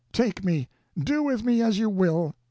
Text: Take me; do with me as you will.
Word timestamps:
Take 0.11 0.43
me; 0.43 0.67
do 0.97 1.21
with 1.21 1.43
me 1.43 1.61
as 1.61 1.77
you 1.77 1.87
will. 1.87 2.33